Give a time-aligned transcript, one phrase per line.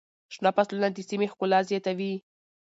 [0.33, 2.13] شنه فصلونه د سیمې ښکلا زیاتوي.